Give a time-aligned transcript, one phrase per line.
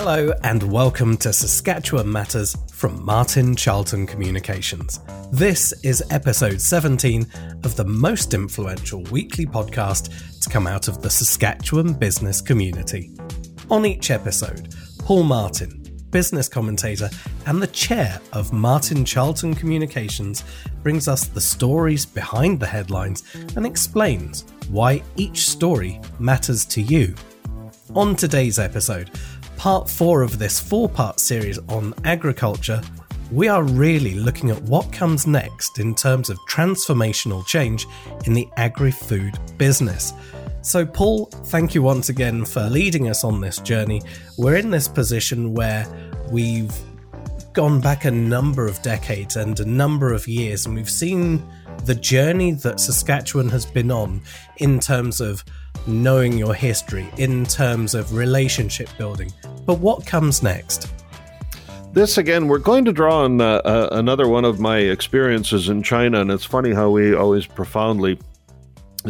[0.00, 5.00] Hello, and welcome to Saskatchewan Matters from Martin Charlton Communications.
[5.32, 7.26] This is episode 17
[7.64, 13.10] of the most influential weekly podcast to come out of the Saskatchewan business community.
[13.70, 17.10] On each episode, Paul Martin, business commentator
[17.46, 20.44] and the chair of Martin Charlton Communications,
[20.84, 23.24] brings us the stories behind the headlines
[23.56, 27.16] and explains why each story matters to you.
[27.96, 29.10] On today's episode,
[29.58, 32.80] part four of this four part series on agriculture,
[33.32, 37.84] we are really looking at what comes next in terms of transformational change
[38.24, 40.14] in the agri food business.
[40.62, 44.00] So, Paul, thank you once again for leading us on this journey.
[44.38, 45.86] We're in this position where
[46.30, 46.72] we've
[47.52, 51.44] gone back a number of decades and a number of years, and we've seen
[51.84, 54.22] the journey that Saskatchewan has been on
[54.58, 55.44] in terms of
[55.86, 59.32] knowing your history, in terms of relationship building.
[59.66, 60.92] But what comes next?
[61.92, 65.82] This again, we're going to draw on uh, uh, another one of my experiences in
[65.82, 68.18] China, and it's funny how we always profoundly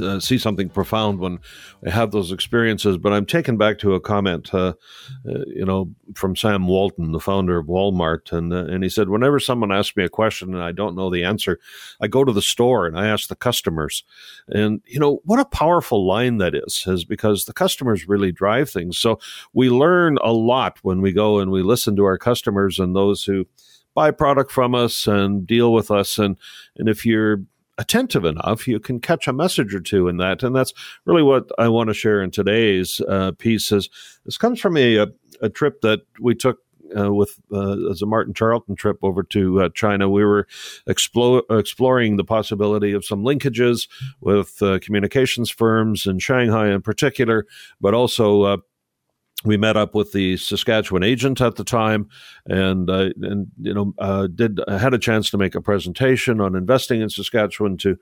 [0.04, 1.38] uh, see something profound when
[1.86, 2.98] I have those experiences.
[2.98, 4.74] But I'm taken back to a comment, uh,
[5.28, 9.08] uh, you know, from Sam Walton, the founder of Walmart, and uh, and he said,
[9.08, 11.58] whenever someone asks me a question and I don't know the answer,
[12.00, 14.04] I go to the store and I ask the customers.
[14.48, 18.70] And you know what a powerful line that is, is because the customers really drive
[18.70, 18.98] things.
[18.98, 19.18] So
[19.52, 23.24] we learn a lot when we go and we listen to our customers and those
[23.24, 23.46] who
[23.94, 26.36] buy product from us and deal with us and
[26.76, 27.42] and if you're
[27.78, 30.42] attentive enough, you can catch a message or two in that.
[30.42, 30.74] And that's
[31.06, 33.72] really what I want to share in today's uh, piece.
[33.72, 33.88] Is
[34.24, 35.06] this comes from a, a,
[35.40, 36.58] a trip that we took
[36.96, 40.08] uh, with uh, as a Martin Charlton trip over to uh, China.
[40.08, 40.46] We were
[40.86, 43.88] explore, exploring the possibility of some linkages
[44.20, 47.46] with uh, communications firms in Shanghai in particular,
[47.80, 48.56] but also uh,
[49.44, 52.08] we met up with the Saskatchewan agent at the time,
[52.46, 56.56] and uh, and you know uh, did had a chance to make a presentation on
[56.56, 57.76] investing in Saskatchewan.
[57.78, 57.96] To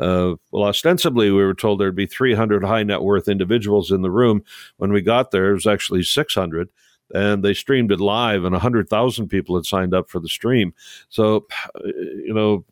[0.00, 4.10] uh, well, ostensibly we were told there'd be 300 high net worth individuals in the
[4.10, 4.42] room.
[4.78, 6.70] When we got there, it was actually 600,
[7.14, 10.72] and they streamed it live, and 100,000 people had signed up for the stream.
[11.10, 11.46] So,
[11.84, 12.64] you know,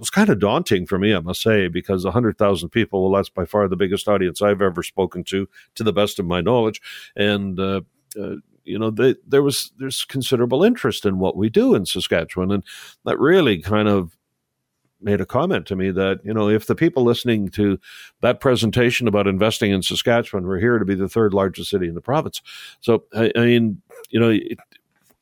[0.00, 3.44] was kind of daunting for me, I must say, because 100,000 people, well, that's by
[3.44, 6.80] far the biggest audience I've ever spoken to, to the best of my knowledge.
[7.14, 7.82] And, uh,
[8.18, 12.50] uh, you know, they, there was there's considerable interest in what we do in Saskatchewan,
[12.50, 12.64] and
[13.04, 14.16] that really kind of
[15.02, 17.78] made a comment to me that you know if the people listening to
[18.20, 21.94] that presentation about investing in Saskatchewan were here to be the third largest city in
[21.94, 22.42] the province,
[22.80, 24.58] so I, I mean, you know, it,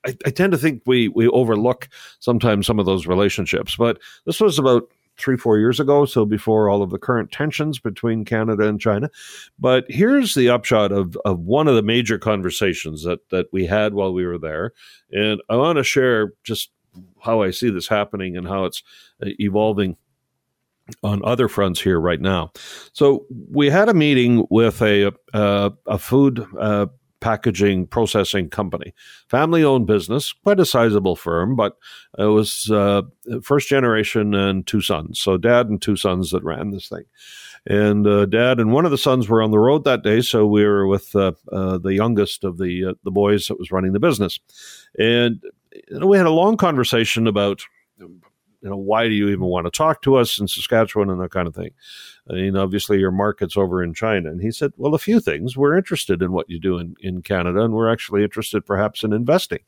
[0.08, 1.88] I, I tend to think we we overlook
[2.18, 3.76] sometimes some of those relationships.
[3.76, 4.88] But this was about
[5.18, 9.10] three, four years ago, so before all of the current tensions between Canada and China.
[9.58, 13.94] But here's the upshot of, of one of the major conversations that, that we had
[13.94, 14.72] while we were there.
[15.10, 16.70] And I want to share just
[17.20, 18.82] how I see this happening and how it's
[19.20, 19.96] uh, evolving
[21.02, 22.52] on other fronts here right now.
[22.92, 26.86] So we had a meeting with a, uh, a food uh,
[27.20, 28.94] packaging processing company,
[29.28, 31.76] family owned business, quite a sizable firm, but
[32.18, 33.02] it was uh,
[33.42, 35.18] first generation and two sons.
[35.20, 37.04] So dad and two sons that ran this thing.
[37.66, 40.46] And uh, dad and one of the sons were on the road that day, so
[40.46, 43.92] we were with uh, uh the youngest of the uh, the boys that was running
[43.92, 44.38] the business,
[44.98, 45.42] and
[45.90, 47.62] you know, we had a long conversation about
[48.62, 51.30] you know, why do you even want to talk to us in Saskatchewan and that
[51.30, 51.70] kind of thing?
[52.28, 54.30] I mean, obviously your market's over in China.
[54.30, 55.56] And he said, well, a few things.
[55.56, 59.12] We're interested in what you do in, in Canada, and we're actually interested perhaps in
[59.12, 59.60] investing.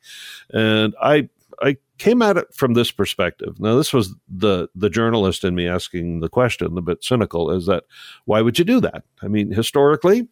[0.52, 1.28] And I,
[1.62, 3.60] I came at it from this perspective.
[3.60, 7.66] Now, this was the the journalist in me asking the question, a bit cynical, is
[7.66, 7.84] that
[8.24, 9.04] why would you do that?
[9.22, 10.28] I mean, historically,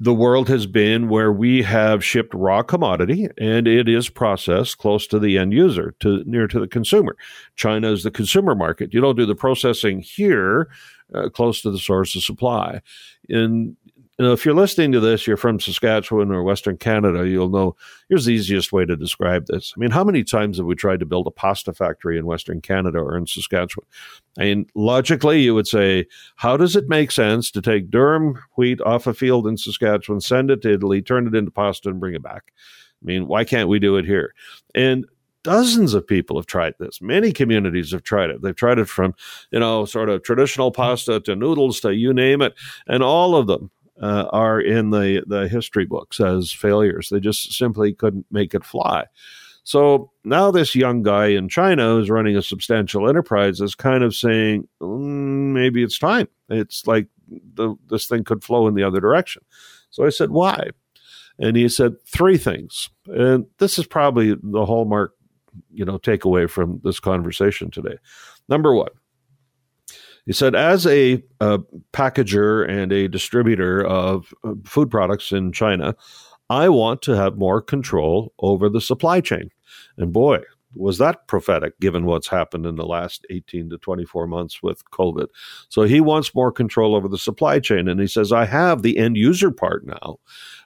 [0.00, 5.06] the world has been where we have shipped raw commodity and it is processed close
[5.08, 7.16] to the end user, to near to the consumer.
[7.56, 8.94] China is the consumer market.
[8.94, 10.68] You don't do the processing here
[11.14, 12.80] uh, close to the source of supply.
[13.28, 13.76] In
[14.18, 17.76] you know, if you're listening to this, you're from Saskatchewan or Western Canada, you'll know
[18.08, 19.72] here's the easiest way to describe this.
[19.76, 22.60] I mean, how many times have we tried to build a pasta factory in Western
[22.60, 23.86] Canada or in Saskatchewan?
[24.36, 28.80] I mean, logically, you would say, how does it make sense to take durum wheat
[28.80, 32.14] off a field in Saskatchewan, send it to Italy, turn it into pasta, and bring
[32.14, 32.52] it back?
[33.00, 34.34] I mean, why can't we do it here?
[34.74, 35.06] And
[35.44, 37.00] dozens of people have tried this.
[37.00, 38.42] Many communities have tried it.
[38.42, 39.14] They've tried it from,
[39.50, 42.54] you know, sort of traditional pasta to noodles to you name it.
[42.86, 47.08] And all of them uh, are in the, the history books as failures.
[47.08, 49.06] They just simply couldn't make it fly.
[49.64, 54.14] So now this young guy in China who's running a substantial enterprise is kind of
[54.14, 56.28] saying, mm, maybe it's time.
[56.48, 59.42] It's like the, this thing could flow in the other direction.
[59.90, 60.70] So I said, why?
[61.38, 62.88] And he said three things.
[63.06, 65.14] And this is probably the hallmark,
[65.70, 67.98] you know, takeaway from this conversation today.
[68.48, 68.90] Number one,
[70.28, 71.58] he said, as a, a
[71.94, 75.96] packager and a distributor of uh, food products in China,
[76.50, 79.48] I want to have more control over the supply chain.
[79.96, 80.40] And boy,
[80.74, 85.26] was that prophetic given what's happened in the last 18 to 24 months with COVID.
[85.68, 87.88] So he wants more control over the supply chain.
[87.88, 90.18] And he says, I have the end user part now.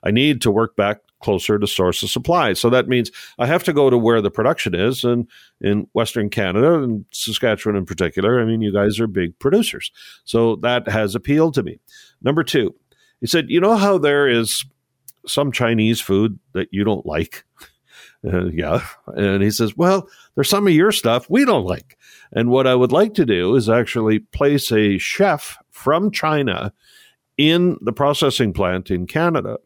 [0.03, 2.53] I need to work back closer to source of supply.
[2.53, 5.05] So that means I have to go to where the production is.
[5.05, 5.29] And
[5.61, 9.93] in Western Canada and Saskatchewan in particular, I mean, you guys are big producers.
[10.25, 11.79] So that has appealed to me.
[12.23, 12.75] Number two,
[13.21, 14.65] he said, You know how there is
[15.27, 17.45] some Chinese food that you don't like?
[18.25, 18.85] Uh, yeah.
[19.07, 21.99] And he says, Well, there's some of your stuff we don't like.
[22.33, 26.73] And what I would like to do is actually place a chef from China
[27.37, 29.59] in the processing plant in Canada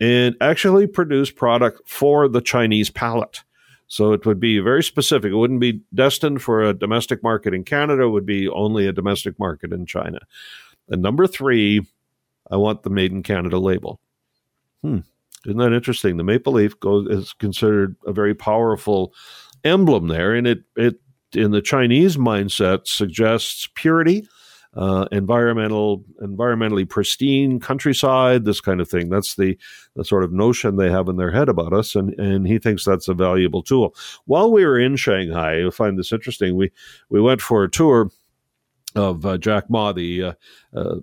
[0.00, 3.42] and actually produce product for the Chinese palate.
[3.86, 5.30] So it would be very specific.
[5.30, 8.92] It wouldn't be destined for a domestic market in Canada, it would be only a
[8.92, 10.20] domestic market in China.
[10.88, 11.86] And number three,
[12.50, 14.00] I want the made in Canada label.
[14.82, 15.00] Hmm.
[15.46, 16.16] Isn't that interesting?
[16.16, 19.12] The maple leaf goes is considered a very powerful
[19.64, 20.96] emblem there, and it it
[21.34, 24.26] in the Chinese mindset suggests purity,
[24.74, 29.08] uh, environmental, environmentally pristine countryside, this kind of thing.
[29.08, 29.58] That's the
[29.96, 32.84] the sort of notion they have in their head about us, and and he thinks
[32.84, 33.94] that's a valuable tool.
[34.26, 36.56] While we were in Shanghai, you'll find this interesting.
[36.56, 36.70] We
[37.08, 38.10] we went for a tour
[38.94, 40.32] of uh, Jack Ma, the uh,
[40.74, 40.96] uh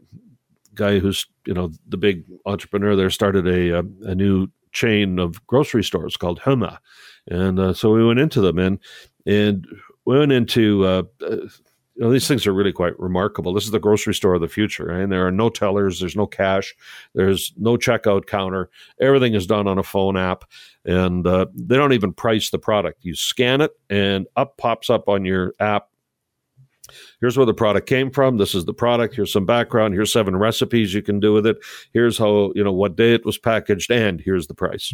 [0.82, 5.46] guy who's you know the big entrepreneur there started a a, a new chain of
[5.48, 6.78] grocery stores called Hema,
[7.28, 8.80] and uh, so we went into them and
[9.26, 9.68] and
[10.06, 10.86] we went into.
[10.86, 11.48] Uh, uh,
[11.96, 13.54] you know, these things are really quite remarkable.
[13.54, 15.02] This is the grocery store of the future, right?
[15.02, 16.74] and there are no tellers, there's no cash,
[17.14, 18.72] there's no checkout counter.
[19.00, 20.46] Everything is done on a phone app,
[20.86, 23.04] and uh, they don't even price the product.
[23.04, 25.91] You scan it, and up pops up on your app
[27.20, 28.38] Here's where the product came from.
[28.38, 29.16] This is the product.
[29.16, 29.94] Here's some background.
[29.94, 31.58] Here's seven recipes you can do with it.
[31.94, 34.94] Here's how, you know, what day it was packaged, and here's the price.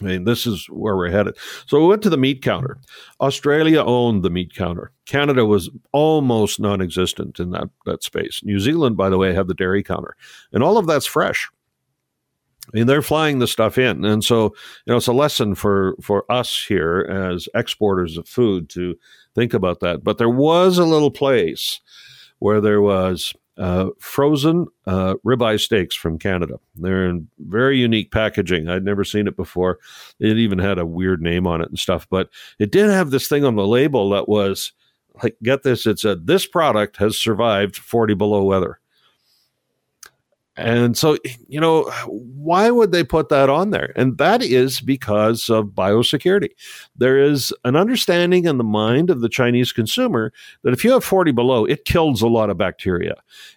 [0.00, 1.36] I mean, this is where we're headed.
[1.66, 2.78] So we went to the meat counter.
[3.20, 4.90] Australia owned the meat counter.
[5.06, 8.40] Canada was almost non existent in that, that space.
[8.42, 10.16] New Zealand, by the way, had the dairy counter.
[10.52, 11.48] And all of that's fresh.
[12.68, 14.04] I mean, they're flying the stuff in.
[14.04, 14.54] And so,
[14.86, 18.96] you know, it's a lesson for, for us here as exporters of food to
[19.34, 20.04] think about that.
[20.04, 21.80] But there was a little place
[22.38, 26.58] where there was uh, frozen uh, ribeye steaks from Canada.
[26.74, 28.68] They're in very unique packaging.
[28.68, 29.78] I'd never seen it before.
[30.18, 33.28] It even had a weird name on it and stuff, but it did have this
[33.28, 34.72] thing on the label that was
[35.22, 38.80] like, get this, it said, this product has survived 40 below weather.
[40.56, 41.16] And so,
[41.48, 43.92] you know, why would they put that on there?
[43.96, 46.50] And that is because of biosecurity.
[46.94, 50.30] There is an understanding in the mind of the Chinese consumer
[50.62, 53.14] that if you have 40 below, it kills a lot of bacteria.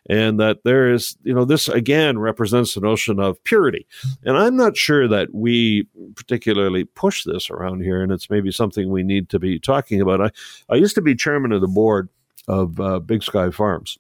[0.10, 3.86] And that there is, you know, this again represents the notion of purity.
[4.24, 8.02] And I'm not sure that we particularly push this around here.
[8.02, 10.22] And it's maybe something we need to be talking about.
[10.22, 10.32] I,
[10.70, 12.08] I used to be chairman of the board
[12.48, 13.98] of uh, Big Sky Farms.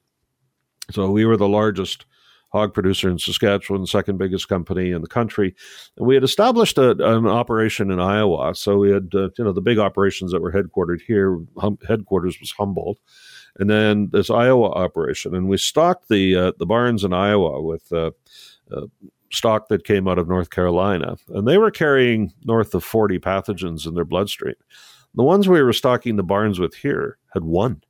[0.91, 2.05] So we were the largest
[2.55, 5.53] hog producer in Saskatchewan, second biggest company in the country.
[5.97, 8.55] And we had established a, an operation in Iowa.
[8.55, 11.39] So we had, uh, you know, the big operations that were headquartered here.
[11.57, 12.99] Hum- headquarters was Humboldt,
[13.59, 17.91] and then this Iowa operation, and we stocked the uh, the barns in Iowa with.
[17.91, 18.11] Uh,
[18.71, 18.87] uh
[19.31, 23.85] stock that came out of North Carolina, and they were carrying north of 40 pathogens
[23.85, 24.55] in their bloodstream.
[25.13, 27.81] The ones we were stocking the barns with here had one.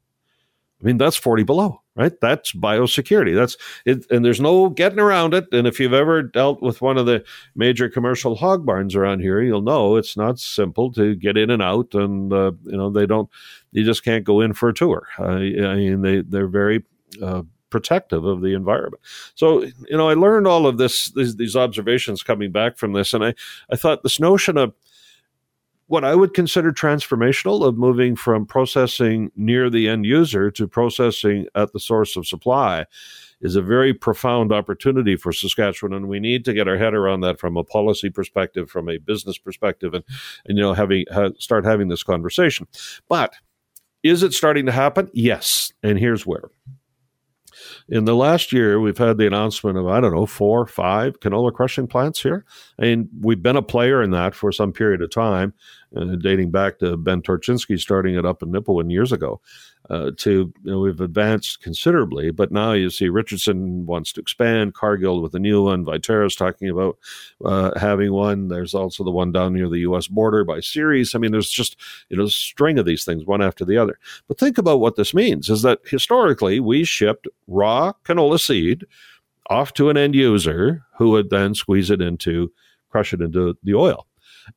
[0.81, 2.13] I mean, that's 40 below, right?
[2.21, 3.35] That's biosecurity.
[3.35, 4.05] That's it.
[4.11, 5.47] And there's no getting around it.
[5.51, 7.23] And if you've ever dealt with one of the
[7.55, 11.61] major commercial hog barns around here, you'll know it's not simple to get in and
[11.61, 11.93] out.
[11.93, 13.29] And, uh, you know, they don't,
[13.71, 15.07] you just can't go in for a tour.
[15.17, 16.83] I mean, they, they're very,
[17.21, 19.01] uh, protective of the environment.
[19.33, 23.13] So, you know, I learned all of this, these, these observations coming back from this.
[23.13, 23.33] And I,
[23.69, 24.73] I thought this notion of,
[25.87, 31.47] what I would consider transformational of moving from processing near the end user to processing
[31.53, 32.85] at the source of supply
[33.41, 37.21] is a very profound opportunity for Saskatchewan, and we need to get our head around
[37.21, 40.03] that from a policy perspective, from a business perspective, and
[40.45, 42.67] and you know having ha, start having this conversation.
[43.07, 43.33] But
[44.03, 45.09] is it starting to happen?
[45.13, 46.49] Yes, and here's where.
[47.87, 51.53] In the last year, we've had the announcement of, I don't know, four, five canola
[51.53, 52.45] crushing plants here.
[52.77, 55.53] And we've been a player in that for some period of time,
[55.95, 59.41] uh, dating back to Ben Torchinsky starting it up in Nipawin years ago.
[59.89, 62.31] uh, to you know we've advanced considerably.
[62.31, 66.69] But now you see Richardson wants to expand, Cargill with a new one, Viterra's talking
[66.69, 66.97] about
[67.43, 68.47] uh, having one.
[68.47, 70.07] There's also the one down near the U.S.
[70.07, 71.13] border by Ceres.
[71.13, 71.77] I mean, there's just
[72.09, 73.99] you know a string of these things one after the other.
[74.27, 78.85] But think about what this means: is that historically we shipped raw canola seed
[79.49, 82.51] off to an end user who would then squeeze it into,
[82.89, 84.07] crush it into the oil.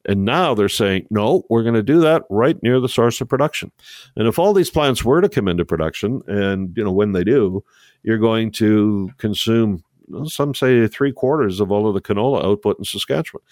[0.05, 3.29] And now they're saying, no, we're going to do that right near the source of
[3.29, 3.73] production.
[4.17, 7.25] And if all these plants were to come into production, and you know when they
[7.25, 7.65] do,
[8.03, 9.83] you're going to consume
[10.27, 13.43] some say three quarters of all of the canola output in Saskatchewan.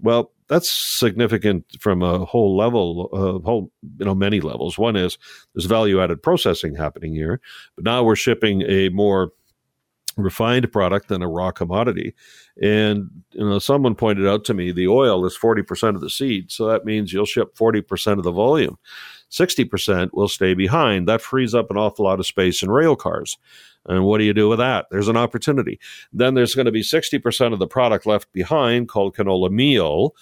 [0.00, 4.78] Well, that's significant from a whole level, uh, whole you know many levels.
[4.78, 5.16] One is
[5.54, 7.40] there's value added processing happening here,
[7.76, 9.32] but now we're shipping a more
[10.16, 12.14] refined product than a raw commodity.
[12.60, 16.50] And you know, someone pointed out to me the oil is 40% of the seed,
[16.50, 18.78] so that means you'll ship 40% of the volume.
[19.30, 21.08] 60% will stay behind.
[21.08, 23.38] That frees up an awful lot of space in rail cars.
[23.86, 24.86] And what do you do with that?
[24.90, 25.80] There's an opportunity.
[26.12, 30.14] Then there's going to be 60% of the product left behind called canola meal,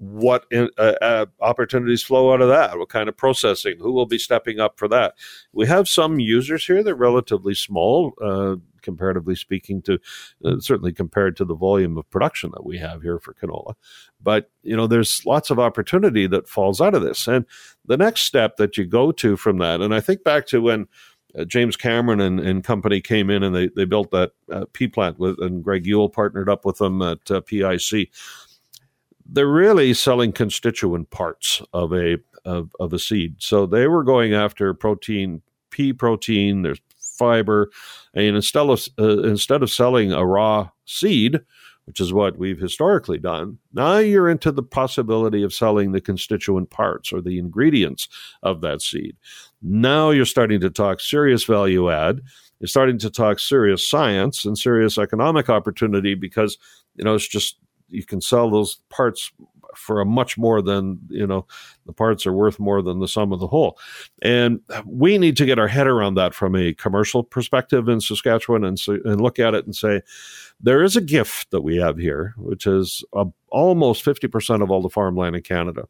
[0.00, 2.78] what in, uh, uh, opportunities flow out of that?
[2.78, 3.76] What kind of processing?
[3.78, 5.14] Who will be stepping up for that?
[5.52, 9.98] We have some users here that are relatively small, uh, comparatively speaking, to
[10.42, 13.74] uh, certainly compared to the volume of production that we have here for canola.
[14.22, 17.44] But you know, there's lots of opportunity that falls out of this, and
[17.84, 20.88] the next step that you go to from that, and I think back to when.
[21.38, 24.88] Uh, James Cameron and, and, company came in and they, they built that uh, pea
[24.88, 28.10] plant with, and Greg Yule partnered up with them at uh, PIC
[29.32, 33.36] they're really selling constituent parts of a of, of a seed.
[33.38, 36.62] So they were going after protein, pea protein.
[36.62, 37.70] There's fiber,
[38.14, 41.40] and instead of uh, instead of selling a raw seed,
[41.84, 46.70] which is what we've historically done, now you're into the possibility of selling the constituent
[46.70, 48.08] parts or the ingredients
[48.42, 49.16] of that seed.
[49.62, 52.22] Now you're starting to talk serious value add.
[52.58, 56.58] You're starting to talk serious science and serious economic opportunity because
[56.96, 57.56] you know it's just
[57.90, 59.32] you can sell those parts
[59.74, 61.46] for a much more than you know
[61.86, 63.78] the parts are worth more than the sum of the whole.
[64.22, 68.64] And we need to get our head around that from a commercial perspective in saskatchewan
[68.64, 70.02] and, so, and look at it and say
[70.60, 74.82] there is a gift that we have here which is uh, almost 50% of all
[74.82, 75.86] the farmland in canada.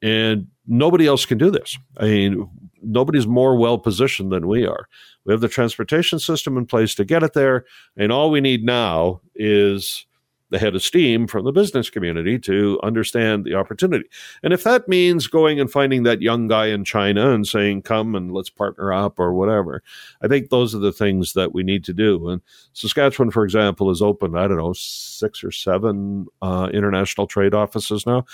[0.00, 1.78] And nobody else can do this.
[1.96, 2.48] I mean
[2.84, 4.88] nobody's more well positioned than we are.
[5.24, 7.64] We have the transportation system in place to get it there
[7.96, 10.06] and all we need now is
[10.52, 14.04] the head of steam from the business community to understand the opportunity.
[14.42, 18.14] And if that means going and finding that young guy in China and saying, come
[18.14, 19.82] and let's partner up or whatever,
[20.22, 22.28] I think those are the things that we need to do.
[22.28, 22.42] And
[22.74, 28.06] Saskatchewan, for example, is open, I don't know, six or seven uh, international trade offices
[28.06, 28.26] now.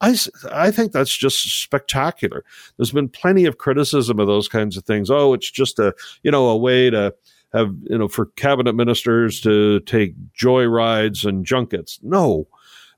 [0.00, 0.16] I,
[0.50, 2.42] I think that's just spectacular.
[2.78, 5.10] There's been plenty of criticism of those kinds of things.
[5.10, 7.14] Oh, it's just a, you know, a way to,
[7.52, 11.98] have you know for cabinet ministers to take joy rides and junkets.
[12.02, 12.48] No,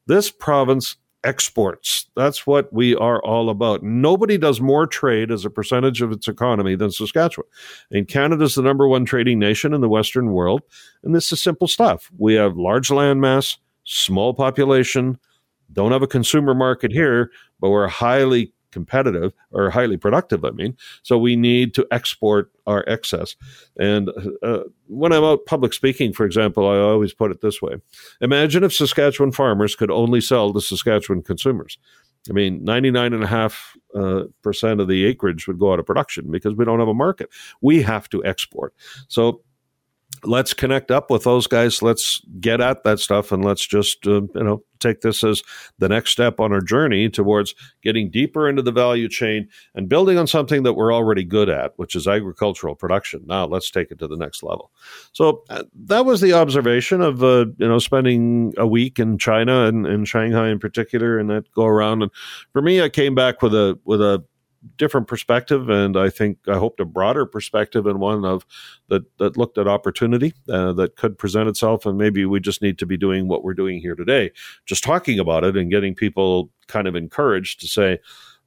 [0.06, 2.08] this province exports.
[2.16, 3.82] That's what we are all about.
[3.82, 7.48] Nobody does more trade as a percentage of its economy than Saskatchewan.
[7.90, 10.62] And Canada's the number one trading nation in the Western world.
[11.02, 12.10] And this is simple stuff.
[12.18, 15.18] We have large landmass, small population,
[15.72, 20.76] don't have a consumer market here, but we're highly competitive or highly productive, I mean.
[21.02, 23.36] So we need to export our excess.
[23.78, 24.10] And
[24.42, 27.76] uh, when I'm out public speaking, for example, I always put it this way
[28.20, 31.78] Imagine if Saskatchewan farmers could only sell to Saskatchewan consumers.
[32.28, 33.54] I mean, 99.5
[33.94, 36.94] uh, percent of the acreage would go out of production because we don't have a
[36.94, 37.30] market.
[37.60, 38.74] We have to export.
[39.08, 39.42] So
[40.24, 41.82] let's connect up with those guys.
[41.82, 45.42] Let's get at that stuff and let's just, uh, you know, take this as
[45.78, 50.18] the next step on our journey towards getting deeper into the value chain and building
[50.18, 53.22] on something that we're already good at, which is agricultural production.
[53.26, 54.70] Now let's take it to the next level.
[55.12, 59.66] So uh, that was the observation of, uh, you know, spending a week in China
[59.66, 62.02] and in Shanghai in particular and that go around.
[62.02, 62.12] And
[62.52, 64.24] for me, I came back with a, with a,
[64.76, 68.44] different perspective, and I think I hoped a broader perspective and one of
[68.88, 72.78] that that looked at opportunity uh, that could present itself, and maybe we just need
[72.78, 74.30] to be doing what we're doing here today,
[74.66, 77.98] just talking about it and getting people kind of encouraged to say,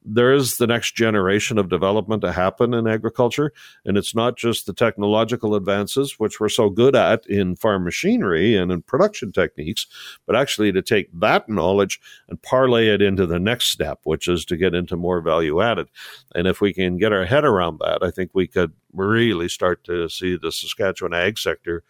[0.04, 3.54] there is the next generation of development to happen in agriculture.
[3.86, 8.56] And it's not just the technological advances, which we're so good at in farm machinery
[8.56, 9.88] and in production techniques,
[10.26, 14.44] but actually to take that knowledge and parlay it into the next step, which is
[14.46, 15.88] to get into more value added.
[16.34, 19.84] And if we can get our head around that, I think we could really start
[19.86, 21.84] to see the Saskatchewan ag sector,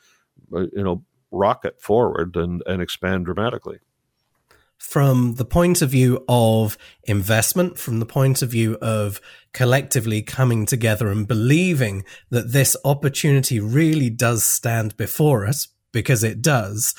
[0.54, 3.80] uh, you know, rocket forward and, and expand dramatically.
[4.82, 9.22] From the point of view of investment, from the point of view of
[9.54, 16.42] collectively coming together and believing that this opportunity really does stand before us, because it
[16.42, 16.96] does.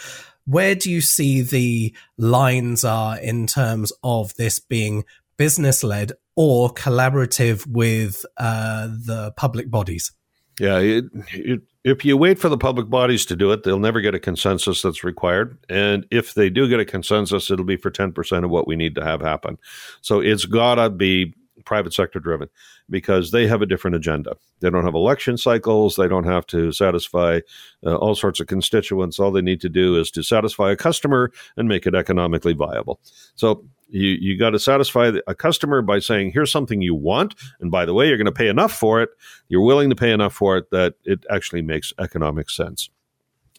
[0.47, 5.05] Where do you see the lines are in terms of this being
[5.37, 10.13] business led or collaborative with uh, the public bodies?
[10.63, 14.01] Yeah, it, it, if you wait for the public bodies to do it, they'll never
[14.01, 15.59] get a consensus that's required.
[15.69, 18.95] And if they do get a consensus, it'll be for 10% of what we need
[18.95, 19.59] to have happen.
[20.03, 22.49] So it's got to be private sector driven
[22.91, 24.37] because they have a different agenda.
[24.61, 25.97] They don't have election cycles.
[25.97, 27.41] They don't have to satisfy
[27.85, 29.19] uh, all sorts of constituents.
[29.19, 33.01] All they need to do is to satisfy a customer and make it economically viable.
[33.35, 37.35] So you, you got to satisfy a customer by saying, here's something you want.
[37.61, 39.11] And by the way, you're going to pay enough for it.
[39.49, 42.89] You're willing to pay enough for it that it actually makes economic sense.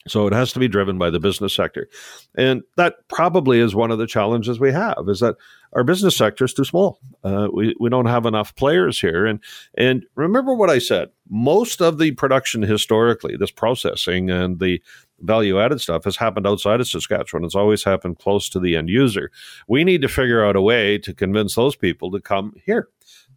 [0.07, 1.87] So it has to be driven by the business sector.
[2.35, 5.35] And that probably is one of the challenges we have is that
[5.71, 6.99] our business sector is too small.
[7.23, 9.25] Uh, we, we don't have enough players here.
[9.25, 9.39] And,
[9.75, 14.81] and remember what I said, most of the production historically, this processing and the
[15.21, 17.45] value added stuff has happened outside of Saskatchewan.
[17.45, 19.31] It's always happened close to the end user.
[19.69, 22.89] We need to figure out a way to convince those people to come here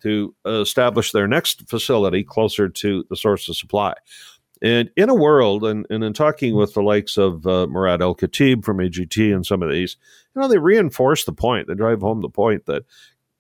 [0.03, 3.95] to establish their next facility closer to the source of supply.
[4.63, 8.65] And in a world, and, and in talking with the likes of uh, Murad Al-Katib
[8.65, 9.97] from AGT and some of these,
[10.35, 12.85] you know, they reinforce the point, they drive home the point that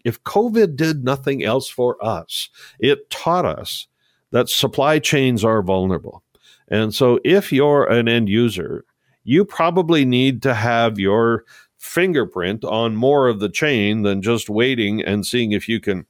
[0.04, 3.88] if COVID did nothing else for us, it taught us
[4.30, 6.23] that supply chains are vulnerable.
[6.68, 8.85] And so if you're an end user,
[9.25, 11.44] you probably need to have your
[11.78, 16.06] fingerprint on more of the chain than just waiting and seeing if you can,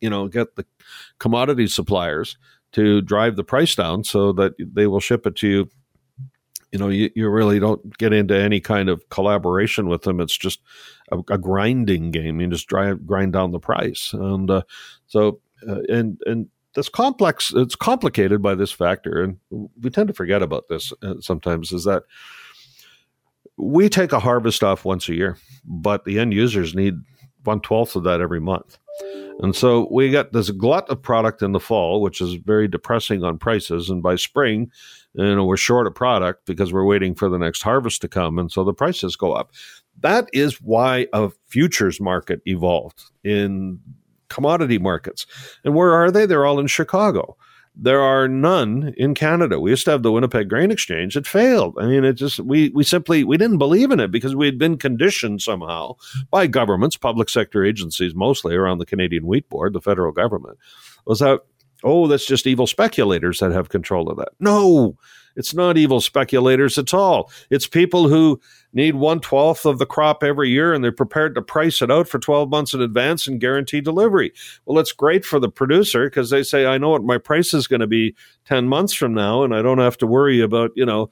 [0.00, 0.66] you know, get the
[1.18, 2.36] commodity suppliers
[2.74, 5.68] to drive the price down so that they will ship it to you.
[6.72, 10.20] You know, you, you really don't get into any kind of collaboration with them.
[10.20, 10.60] It's just
[11.12, 12.40] a, a grinding game.
[12.40, 14.12] You just drive, grind down the price.
[14.12, 14.62] And uh,
[15.06, 19.38] so, uh, and, and, this complex it's complicated by this factor and
[19.80, 22.02] we tend to forget about this uh, sometimes is that
[23.56, 26.94] we take a harvest off once a year but the end users need
[27.44, 28.78] one twelfth of that every month
[29.40, 33.24] and so we got this glut of product in the fall, which is very depressing
[33.24, 33.90] on prices.
[33.90, 34.70] And by spring,
[35.14, 38.38] you know, we're short of product because we're waiting for the next harvest to come.
[38.38, 39.52] And so the prices go up.
[40.00, 43.80] That is why a futures market evolved in
[44.28, 45.26] commodity markets.
[45.64, 46.26] And where are they?
[46.26, 47.36] They're all in Chicago.
[47.76, 49.58] There are none in Canada.
[49.58, 51.16] We used to have the Winnipeg Grain Exchange.
[51.16, 51.76] It failed.
[51.78, 54.58] I mean, it just we we simply we didn't believe in it because we had
[54.58, 55.96] been conditioned somehow
[56.30, 60.58] by governments, public sector agencies, mostly around the Canadian Wheat Board, the federal government,
[61.04, 61.40] was that
[61.84, 64.30] oh, that's just evil speculators that have control of that.
[64.40, 64.96] No,
[65.36, 67.30] it's not evil speculators at all.
[67.50, 68.40] It's people who
[68.72, 72.08] need one twelfth of the crop every year and they're prepared to price it out
[72.08, 74.32] for 12 months in advance and guarantee delivery.
[74.66, 77.66] Well, it's great for the producer because they say, I know what my price is
[77.66, 78.14] going to be
[78.46, 81.10] 10 months from now and I don't have to worry about, you know,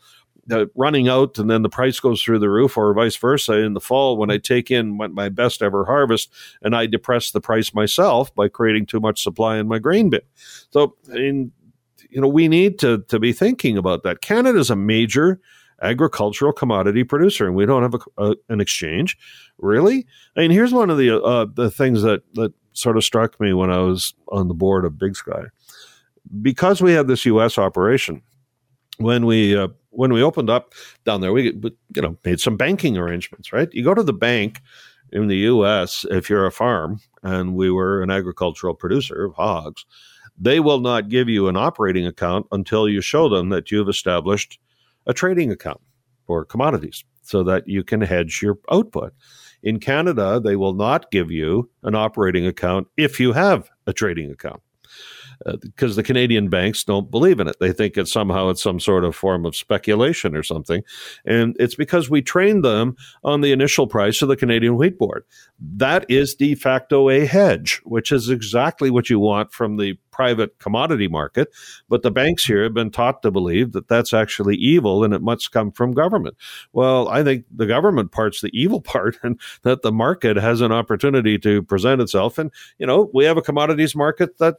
[0.74, 3.80] running out and then the price goes through the roof or vice versa in the
[3.80, 6.32] fall when I take in my best ever harvest
[6.62, 10.22] and I depress the price myself by creating too much supply in my grain bin.
[10.70, 11.52] So, I mean,
[12.12, 14.20] you know, we need to to be thinking about that.
[14.20, 15.40] Canada is a major
[15.80, 19.16] agricultural commodity producer, and we don't have a, a, an exchange.
[19.58, 20.06] Really?
[20.36, 23.52] I mean, here's one of the uh, the things that that sort of struck me
[23.54, 25.44] when I was on the board of Big Sky,
[26.42, 27.56] because we have this U.S.
[27.56, 28.22] operation.
[28.98, 31.44] When we uh, when we opened up down there, we
[31.94, 33.54] you know made some banking arrangements.
[33.54, 33.72] Right?
[33.72, 34.60] You go to the bank
[35.12, 36.04] in the U.S.
[36.10, 39.86] if you're a farm, and we were an agricultural producer of hogs
[40.38, 44.58] they will not give you an operating account until you show them that you've established
[45.06, 45.80] a trading account
[46.26, 49.12] for commodities so that you can hedge your output.
[49.62, 54.30] In Canada, they will not give you an operating account if you have a trading
[54.30, 54.62] account
[55.60, 57.56] because uh, the Canadian banks don't believe in it.
[57.60, 60.82] They think it's somehow it's some sort of form of speculation or something.
[61.24, 65.24] And it's because we trained them on the initial price of the Canadian Wheat Board.
[65.58, 70.58] That is de facto a hedge, which is exactly what you want from the private
[70.58, 71.48] commodity market.
[71.88, 75.22] But the banks here have been taught to believe that that's actually evil and it
[75.22, 76.36] must come from government.
[76.72, 80.72] Well, I think the government part's the evil part and that the market has an
[80.72, 82.38] opportunity to present itself.
[82.38, 84.56] And, you know, we have a commodities market that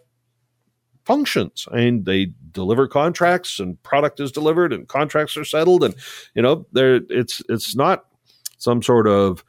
[1.05, 1.67] functions.
[1.71, 5.95] And they deliver contracts and product is delivered and contracts are settled and
[6.35, 8.05] you know there it's it's not
[8.57, 9.43] some sort of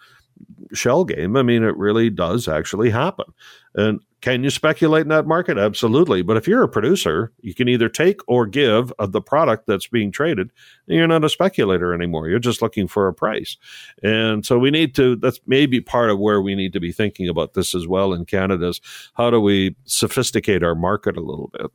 [0.72, 1.36] shell game.
[1.36, 3.26] I mean, it really does actually happen.
[3.74, 5.58] And can you speculate in that market?
[5.58, 6.22] Absolutely.
[6.22, 9.86] But if you're a producer, you can either take or give of the product that's
[9.86, 10.50] being traded.
[10.86, 12.28] you're not a speculator anymore.
[12.28, 13.58] You're just looking for a price.
[14.02, 17.28] And so we need to, that's maybe part of where we need to be thinking
[17.28, 18.80] about this as well in Canada is
[19.12, 21.70] how do we sophisticate our market a little bit?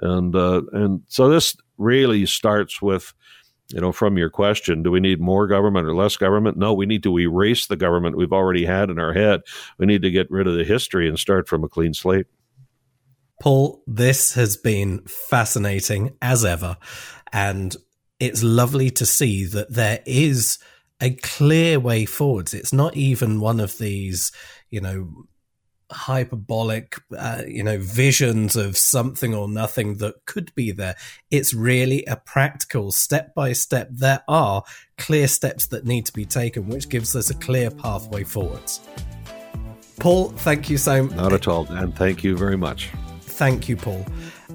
[0.00, 3.14] And, uh, and so this really starts with,
[3.72, 6.56] you know, from your question, do we need more government or less government?
[6.56, 9.40] No, we need to erase the government we've already had in our head.
[9.78, 12.26] We need to get rid of the history and start from a clean slate.
[13.40, 16.76] Paul, this has been fascinating as ever.
[17.32, 17.74] And
[18.20, 20.58] it's lovely to see that there is
[21.00, 22.54] a clear way forwards.
[22.54, 24.30] It's not even one of these,
[24.70, 25.24] you know,
[25.92, 30.96] hyperbolic, uh, you know, visions of something or nothing that could be there.
[31.30, 33.88] It's really a practical step by step.
[33.90, 34.64] There are
[34.98, 38.80] clear steps that need to be taken, which gives us a clear pathway forwards.
[40.00, 41.16] Paul, thank you so much.
[41.16, 41.92] Not at all, Dan.
[41.92, 42.90] Thank you very much.
[43.20, 44.04] Thank you, Paul.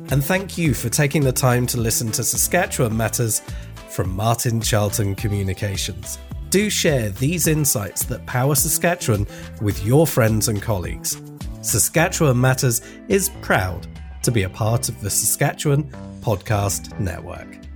[0.09, 3.41] And thank you for taking the time to listen to Saskatchewan Matters
[3.89, 6.17] from Martin Charlton Communications
[6.49, 9.27] do share these insights that power Saskatchewan
[9.61, 11.21] with your friends and colleagues.
[11.67, 13.87] Saskatchewan Matters is proud
[14.23, 15.83] to be a part of the Saskatchewan
[16.21, 17.66] Podcast Network.